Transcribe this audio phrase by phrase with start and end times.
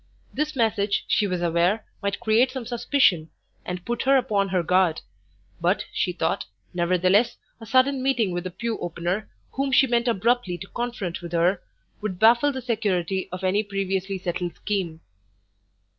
[0.33, 3.29] This message, she was aware, might create some suspicion,
[3.63, 5.01] and put her upon her guard;
[5.61, 10.57] but she thought, nevertheless, a sudden meeting with the Pew opener, whom she meant abruptly
[10.57, 11.61] to confront with her,
[12.01, 15.01] would baffle the security of any previously settled scheme.